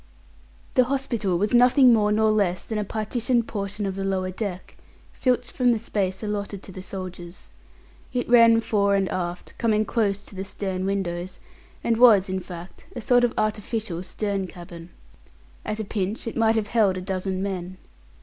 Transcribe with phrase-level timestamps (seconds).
[0.73, 4.75] The hospital was nothing more nor less than a partitioned portion of the lower deck,
[5.13, 7.51] filched from the space allotted to the soldiers.
[8.11, 11.39] It ran fore and aft, coming close to the stern windows,
[11.83, 14.89] and was, in fact, a sort of artificial stern cabin.
[15.63, 17.77] At a pinch, it might have held a dozen men.